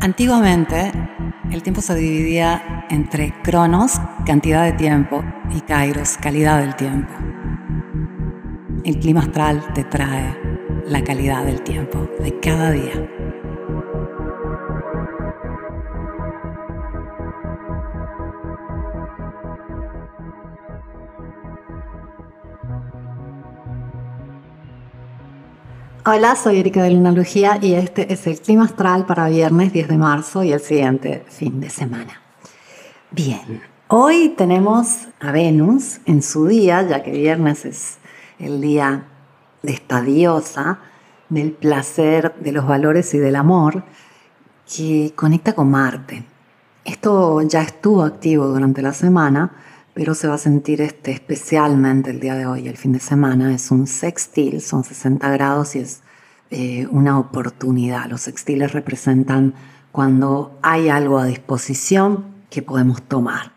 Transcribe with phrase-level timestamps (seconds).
[0.00, 0.92] Antiguamente,
[1.50, 5.22] el tiempo se dividía entre cronos, cantidad de tiempo,
[5.54, 7.12] y kairos, calidad del tiempo.
[8.84, 10.36] El clima astral te trae
[10.86, 13.19] la calidad del tiempo de cada día.
[26.06, 29.98] Hola, soy Erika de Lunalogía y este es el clima astral para viernes 10 de
[29.98, 32.22] marzo y el siguiente fin de semana.
[33.10, 37.98] Bien, hoy tenemos a Venus en su día, ya que viernes es
[38.38, 39.04] el día
[39.62, 40.78] de esta diosa
[41.28, 43.84] del placer, de los valores y del amor,
[44.74, 46.24] que conecta con Marte.
[46.82, 49.52] Esto ya estuvo activo durante la semana,
[49.94, 53.54] pero se va a sentir este, especialmente el día de hoy, el fin de semana.
[53.54, 56.02] Es un sextil, son 60 grados y es
[56.50, 58.06] eh, una oportunidad.
[58.06, 59.54] Los sextiles representan
[59.92, 63.52] cuando hay algo a disposición que podemos tomar.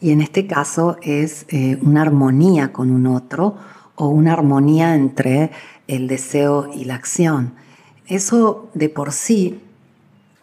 [0.00, 3.56] Y en este caso es eh, una armonía con un otro
[3.96, 5.50] o una armonía entre
[5.86, 7.54] el deseo y la acción.
[8.06, 9.60] Eso de por sí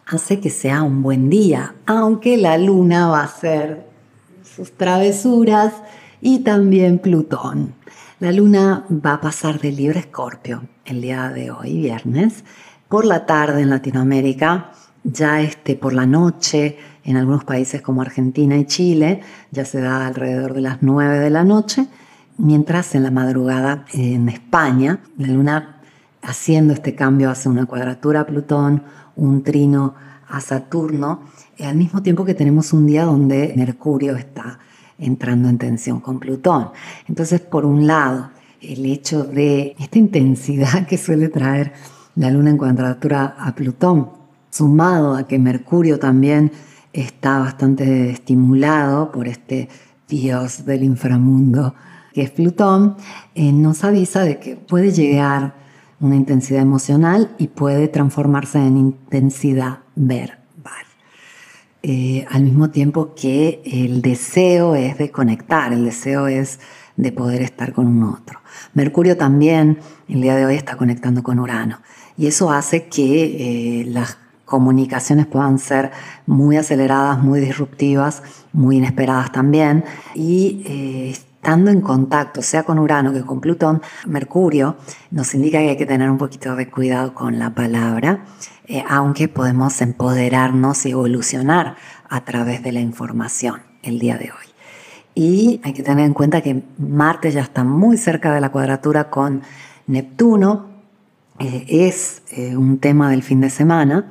[0.06, 3.91] hace que sea un buen día, aunque la luna va a hacer
[4.54, 5.72] sus travesuras
[6.20, 7.74] y también Plutón.
[8.20, 12.44] La luna va a pasar de libre escorpio el día de hoy, viernes,
[12.88, 14.72] por la tarde en Latinoamérica,
[15.02, 20.06] ya este por la noche en algunos países como Argentina y Chile, ya se da
[20.06, 21.86] alrededor de las 9 de la noche,
[22.38, 25.80] mientras en la madrugada en España, la luna
[26.22, 28.84] haciendo este cambio hace una cuadratura a Plutón,
[29.16, 29.94] un trino
[30.32, 31.20] a Saturno,
[31.60, 34.58] al mismo tiempo que tenemos un día donde Mercurio está
[34.98, 36.70] entrando en tensión con Plutón.
[37.06, 41.74] Entonces, por un lado, el hecho de esta intensidad que suele traer
[42.16, 44.10] la Luna en cuadratura a Plutón,
[44.50, 46.50] sumado a que Mercurio también
[46.92, 49.68] está bastante estimulado por este
[50.08, 51.74] dios del inframundo
[52.12, 52.96] que es Plutón,
[53.34, 55.54] eh, nos avisa de que puede llegar
[56.02, 60.42] una intensidad emocional y puede transformarse en intensidad verbal.
[61.84, 66.60] Eh, al mismo tiempo que el deseo es de conectar, el deseo es
[66.96, 68.40] de poder estar con un otro.
[68.74, 71.80] Mercurio también el día de hoy está conectando con Urano
[72.16, 75.90] y eso hace que eh, las comunicaciones puedan ser
[76.26, 79.84] muy aceleradas, muy disruptivas, muy inesperadas también
[80.14, 84.76] y eh, estando en contacto, sea con Urano que con Plutón, Mercurio
[85.10, 88.24] nos indica que hay que tener un poquito de cuidado con la palabra
[88.68, 91.74] eh, aunque podemos empoderarnos y evolucionar
[92.08, 94.46] a través de la información el día de hoy.
[95.16, 99.10] Y hay que tener en cuenta que Marte ya está muy cerca de la cuadratura
[99.10, 99.42] con
[99.88, 100.68] Neptuno,
[101.40, 104.06] eh, es eh, un tema del fin de semana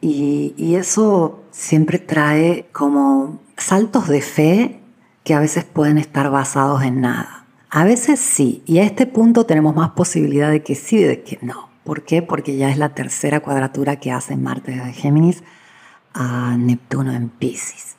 [0.00, 4.80] y, y eso siempre trae como saltos de fe
[5.24, 7.44] que a veces pueden estar basados en nada.
[7.70, 11.38] A veces sí, y a este punto tenemos más posibilidad de que sí de que
[11.42, 11.68] no.
[11.84, 12.22] ¿Por qué?
[12.22, 15.42] Porque ya es la tercera cuadratura que hace Marte de Géminis
[16.12, 17.96] a Neptuno en Pisces.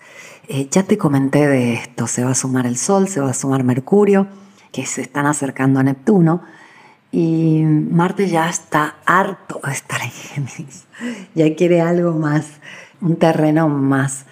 [0.48, 3.34] Eh, ya te comenté de esto, se va a sumar el Sol, se va a
[3.34, 4.28] sumar Mercurio,
[4.72, 6.42] que se están acercando a Neptuno,
[7.12, 10.88] y Marte ya está harto de estar en Géminis,
[11.36, 12.48] ya quiere algo más,
[13.00, 14.26] un terreno más,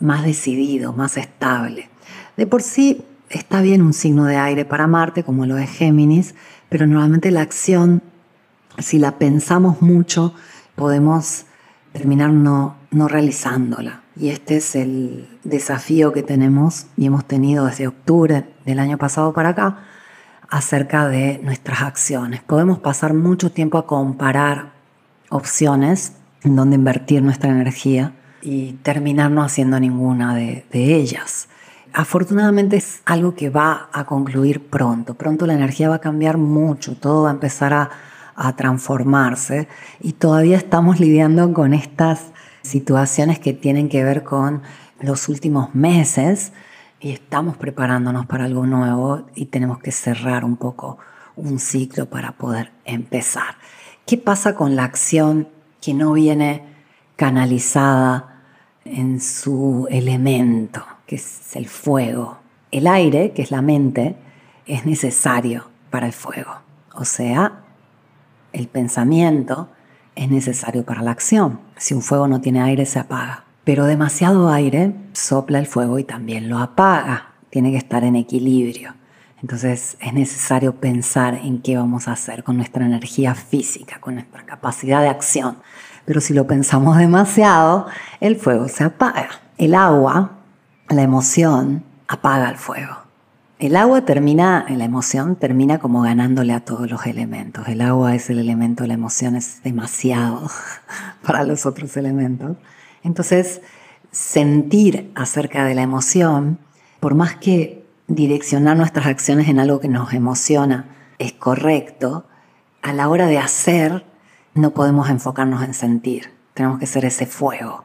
[0.00, 1.91] más decidido, más estable.
[2.42, 6.34] De por sí está bien un signo de aire para Marte, como lo es Géminis,
[6.68, 8.02] pero normalmente la acción
[8.78, 10.34] si la pensamos mucho,
[10.74, 11.44] podemos
[11.92, 14.00] terminar no, realizándola.
[14.16, 19.32] Y este es el desafío que tenemos y hemos tenido desde octubre del año pasado
[19.32, 19.78] para acá
[20.48, 22.42] acerca de nuestras acciones.
[22.42, 24.72] Podemos pasar mucho tiempo a comparar
[25.28, 31.46] opciones en donde invertir nuestra energía y terminar no haciendo ninguna de ellas.
[31.94, 35.14] Afortunadamente es algo que va a concluir pronto.
[35.14, 37.90] Pronto la energía va a cambiar mucho, todo va a empezar a,
[38.34, 39.68] a transformarse
[40.00, 44.62] y todavía estamos lidiando con estas situaciones que tienen que ver con
[45.00, 46.52] los últimos meses
[47.00, 50.98] y estamos preparándonos para algo nuevo y tenemos que cerrar un poco
[51.36, 53.56] un ciclo para poder empezar.
[54.06, 55.48] ¿Qué pasa con la acción
[55.80, 56.64] que no viene
[57.16, 58.42] canalizada
[58.84, 62.38] en su elemento, que es el fuego?
[62.70, 64.16] El aire, que es la mente,
[64.66, 66.52] es necesario para el fuego.
[66.94, 67.60] O sea,
[68.52, 69.68] el pensamiento
[70.14, 71.60] es necesario para la acción.
[71.76, 73.44] Si un fuego no tiene aire, se apaga.
[73.64, 77.34] Pero demasiado aire sopla el fuego y también lo apaga.
[77.50, 78.94] Tiene que estar en equilibrio.
[79.40, 84.44] Entonces es necesario pensar en qué vamos a hacer con nuestra energía física, con nuestra
[84.44, 85.58] capacidad de acción,
[86.04, 87.86] Pero si lo pensamos demasiado,
[88.20, 89.28] el fuego se apaga.
[89.56, 90.41] El agua,
[90.92, 92.96] la emoción, apaga el fuego.
[93.58, 97.68] El agua termina, la emoción termina como ganándole a todos los elementos.
[97.68, 100.50] El agua es el elemento, la emoción es demasiado
[101.24, 102.56] para los otros elementos.
[103.04, 103.60] Entonces,
[104.10, 106.58] sentir acerca de la emoción,
[106.98, 110.86] por más que direccionar nuestras acciones en algo que nos emociona
[111.18, 112.26] es correcto,
[112.82, 114.04] a la hora de hacer
[114.54, 116.32] no podemos enfocarnos en sentir.
[116.54, 117.84] Tenemos que ser ese fuego.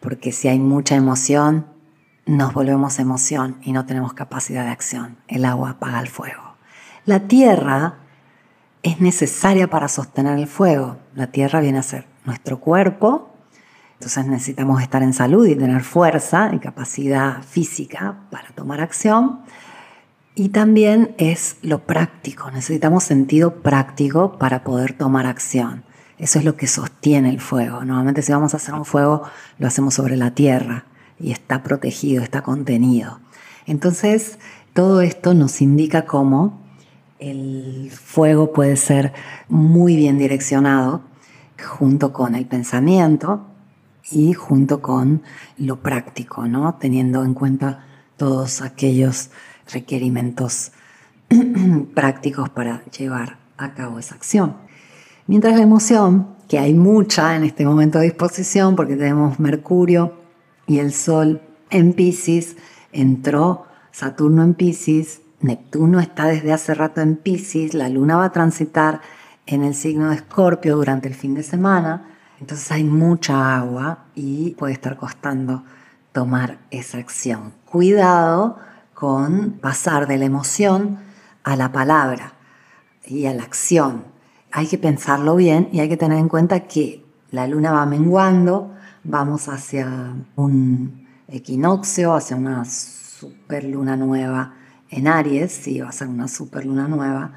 [0.00, 1.66] Porque si hay mucha emoción,
[2.26, 5.18] nos volvemos emoción y no tenemos capacidad de acción.
[5.28, 6.56] El agua apaga el fuego.
[7.04, 7.98] La tierra
[8.82, 10.98] es necesaria para sostener el fuego.
[11.14, 13.30] La tierra viene a ser nuestro cuerpo,
[13.94, 19.40] entonces necesitamos estar en salud y tener fuerza y capacidad física para tomar acción.
[20.34, 25.84] Y también es lo práctico, necesitamos sentido práctico para poder tomar acción.
[26.18, 27.84] Eso es lo que sostiene el fuego.
[27.84, 29.22] Normalmente si vamos a hacer un fuego
[29.58, 30.86] lo hacemos sobre la tierra
[31.18, 33.20] y está protegido, está contenido.
[33.66, 34.38] Entonces
[34.72, 36.60] todo esto nos indica cómo
[37.18, 39.12] el fuego puede ser
[39.48, 41.02] muy bien direccionado
[41.62, 43.46] junto con el pensamiento
[44.10, 45.22] y junto con
[45.56, 46.74] lo práctico, ¿no?
[46.74, 49.30] teniendo en cuenta todos aquellos
[49.72, 50.72] requerimientos
[51.94, 54.56] prácticos para llevar a cabo esa acción.
[55.26, 60.23] Mientras la emoción, que hay mucha en este momento de disposición, porque tenemos Mercurio
[60.66, 61.40] y el Sol
[61.70, 62.56] en Pisces,
[62.92, 68.32] entró Saturno en Pisces, Neptuno está desde hace rato en Pisces, la Luna va a
[68.32, 69.00] transitar
[69.46, 74.52] en el signo de Escorpio durante el fin de semana, entonces hay mucha agua y
[74.52, 75.64] puede estar costando
[76.12, 77.52] tomar esa acción.
[77.64, 78.58] Cuidado
[78.94, 80.98] con pasar de la emoción
[81.42, 82.34] a la palabra
[83.04, 84.04] y a la acción.
[84.50, 88.73] Hay que pensarlo bien y hay que tener en cuenta que la luna va menguando,
[89.04, 94.54] vamos hacia un equinoccio, hacia una super luna nueva
[94.90, 97.32] en Aries, sí, va a ser una super luna nueva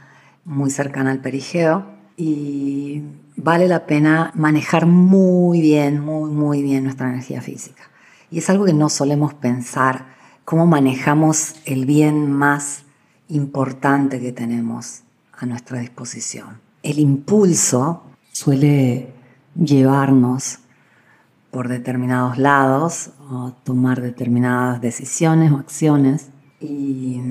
[0.46, 1.86] muy cercana al perigeo
[2.16, 3.02] y
[3.36, 7.84] vale la pena manejar muy bien, muy, muy bien nuestra energía física.
[8.30, 10.06] Y es algo que no solemos pensar
[10.46, 12.84] cómo manejamos el bien más
[13.28, 15.02] importante que tenemos
[15.34, 16.62] a nuestra disposición.
[16.84, 19.14] El impulso suele
[19.56, 20.60] llevarnos
[21.52, 23.12] por determinados lados
[23.64, 26.30] tomar determinadas decisiones o acciones
[26.60, 27.22] y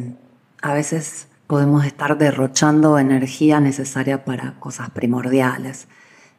[0.63, 5.89] a veces podemos estar derrochando energía necesaria para cosas primordiales.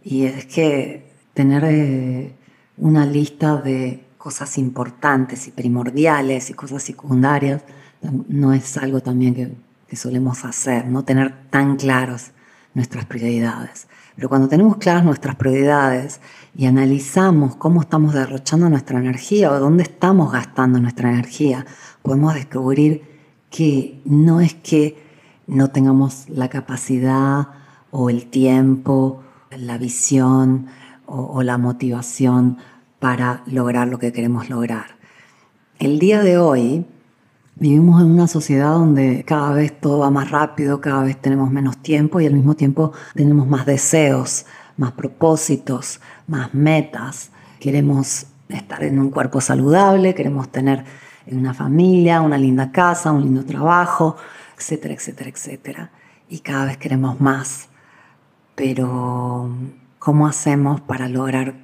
[0.04, 2.36] Y es que tener eh,
[2.78, 7.64] una lista de cosas importantes y primordiales y cosas secundarias,
[8.28, 9.34] no es algo también
[9.88, 12.32] que, solemos hacer, no tener tan claros
[12.74, 13.88] nuestras prioridades.
[14.18, 16.22] Pero cuando tenemos claras nuestras prioridades
[16.56, 21.68] y analizamos cómo estamos derrochando nuestra energía o dónde estamos gastando nuestra energía,
[22.02, 23.04] podemos descubrir
[23.52, 24.98] que no es que
[25.46, 27.50] no tengamos la capacidad
[27.92, 29.22] o el tiempo,
[29.56, 30.66] la visión
[31.06, 32.58] o, o la motivación
[32.98, 34.98] para lograr lo que queremos lograr.
[35.78, 36.88] El día de hoy
[37.60, 41.78] vivimos en una sociedad donde cada vez todo va más rápido, cada vez tenemos menos
[41.78, 44.46] tiempo y al mismo tiempo tenemos más deseos,
[44.78, 47.32] más propósitos, más metas.
[47.60, 50.86] Queremos estar en un cuerpo saludable, queremos tener
[51.32, 54.16] una familia, una linda casa, un lindo trabajo,
[54.58, 55.92] etcétera, etcétera, etcétera.
[56.30, 57.70] Y cada vez queremos más.
[58.56, 59.50] Pero,
[60.00, 61.56] ¿cómo hacemos para lograr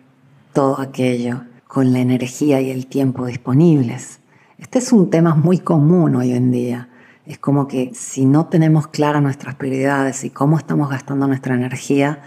[0.54, 4.20] todo aquello con la energía y el tiempo disponibles.
[4.58, 6.90] Este es un tema muy común hoy en día.
[7.26, 12.22] Es como que si no tenemos claras nuestras prioridades y cómo estamos gastando nuestra energía,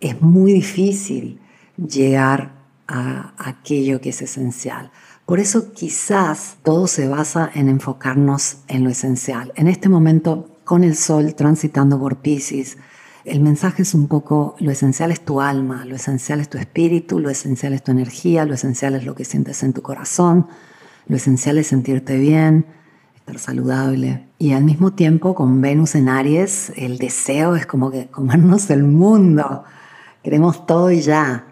[0.00, 1.40] es muy difícil
[1.76, 2.52] llegar
[2.86, 4.92] a aquello que es esencial.
[5.26, 9.52] Por eso quizás todo se basa en enfocarnos en lo esencial.
[9.56, 12.76] En este momento, con el sol transitando por Pisces,
[13.24, 17.18] el mensaje es un poco, lo esencial es tu alma, lo esencial es tu espíritu,
[17.18, 20.46] lo esencial es tu energía, lo esencial es lo que sientes en tu corazón,
[21.06, 22.66] lo esencial es sentirte bien,
[23.14, 24.26] estar saludable.
[24.38, 28.82] Y al mismo tiempo, con Venus en Aries, el deseo es como que comernos el
[28.82, 29.64] mundo.
[30.22, 31.46] Queremos todo y ya.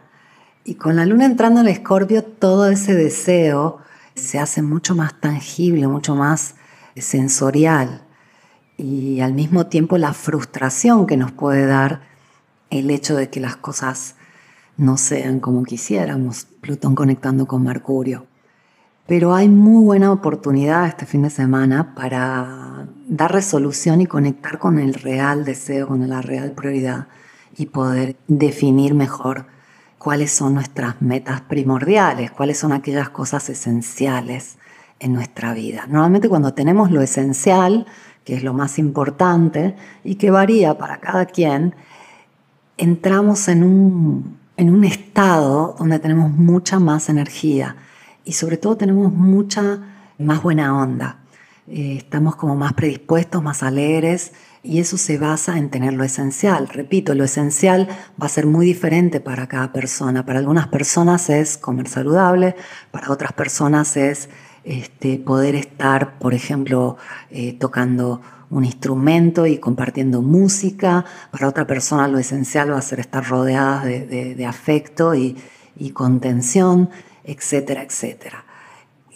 [0.65, 3.79] Y con la luna entrando en Escorpio, todo ese deseo
[4.15, 6.55] se hace mucho más tangible, mucho más
[6.97, 8.03] sensorial
[8.77, 12.03] y al mismo tiempo la frustración que nos puede dar
[12.71, 14.17] el hecho de que las cosas
[14.77, 18.27] no sean como quisiéramos, Plutón conectando con Mercurio.
[19.13, 24.79] Pero hay muy buena oportunidad este fin de semana para dar resolución y conectar con
[24.79, 27.09] el real deseo, con la real prioridad
[27.55, 29.45] y poder definir mejor
[29.99, 34.57] cuáles son nuestras metas primordiales, cuáles son aquellas cosas esenciales
[34.99, 35.85] en nuestra vida.
[35.87, 37.85] Normalmente cuando tenemos lo esencial,
[38.25, 41.75] que es lo más importante y que varía para cada quien,
[42.79, 47.77] entramos en un, en un estado donde tenemos mucha más energía
[48.25, 49.81] y sobre todo tenemos mucha
[50.19, 51.19] más buena onda.
[51.69, 54.33] Eh, estamos como más predispuestos, más alegres
[54.65, 56.69] y eso se basa en tener lo esencial.
[56.69, 57.89] Repito, lo esencial
[58.21, 60.27] va a ser muy diferente para cada persona.
[60.27, 62.57] Para algunas personas es comer saludable,
[62.91, 64.29] para otras personas es
[64.65, 66.97] este, poder estar, por ejemplo,
[67.31, 71.05] eh, tocando un instrumento y compartiendo música.
[71.31, 75.37] Para otra persona lo esencial va a ser estar rodeada de, afecto y
[75.95, 76.91] contención,
[77.25, 78.45] etcétera, etcétera.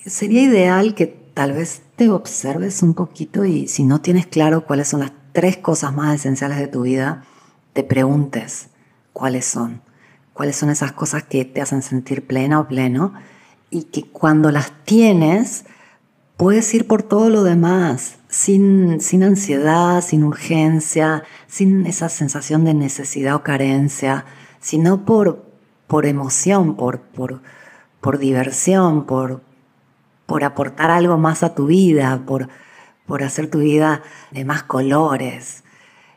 [0.05, 4.89] Sería ideal que tal vez te observes un poquito y si no tienes claro cuáles
[4.89, 7.25] son las tres cosas más esenciales de tu vida,
[7.73, 8.69] te preguntes
[9.13, 9.83] cuáles son,
[10.33, 13.13] cuáles son esas cosas que te hacen sentir plena o pleno
[13.71, 15.65] y que cuando las tienes
[16.37, 22.75] puedes ir por todo lo demás, sin, sin ansiedad, sin urgencia, sin esa sensación de
[22.75, 24.25] necesidad o carencia,
[24.61, 25.45] sino por,
[25.87, 27.43] por emoción, por, por,
[28.07, 29.43] por diversión, por,
[30.27, 32.49] por aportar algo más a tu vida, por,
[33.05, 35.65] por hacer tu vida de más colores.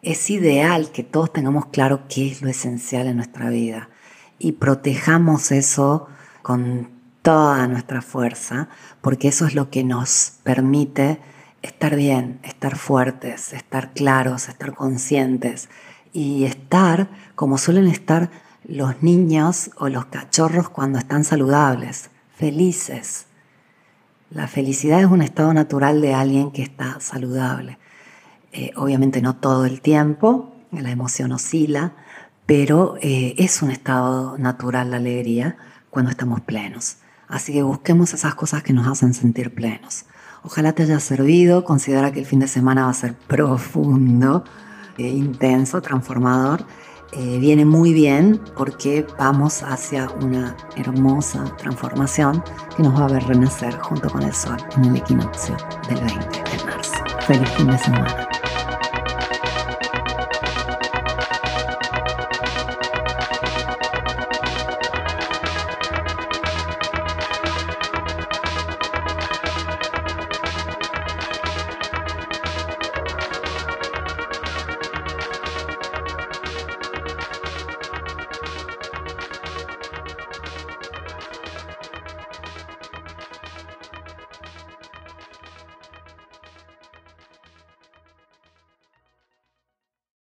[0.04, 3.90] Es ideal que todos tengamos claro qué es lo esencial en nuestra vida
[4.38, 6.08] y protejamos eso
[6.44, 6.92] con
[7.24, 8.70] toda nuestra fuerza,
[9.02, 11.20] porque eso es lo que nos permite
[11.64, 15.70] estar bien, estar fuertes, estar claros, estar conscientes
[16.14, 18.30] y estar como suelen estar
[18.68, 23.26] los niños o los cachorros cuando están saludables, felices,
[24.32, 27.80] la felicidad es un estado natural de alguien que está saludable.
[28.52, 31.94] Eh, obviamente no todo el tiempo, la emoción oscila,
[32.46, 35.58] pero eh, es un estado natural la alegría
[35.90, 36.98] cuando estamos plenos.
[37.28, 40.06] Así que busquemos esas cosas que nos hacen sentir plenos.
[40.44, 44.44] Ojalá te haya servido, considera que el fin de semana va a ser profundo,
[45.00, 46.66] eh, intenso, transformador
[47.12, 52.44] eh, viene muy bien porque vamos hacia una hermosa transformación
[52.76, 56.18] que nos va a ver renacer junto con el sol en el equinoccio del 20
[56.18, 57.04] de marzo.
[57.26, 58.29] Feliz fin de semana.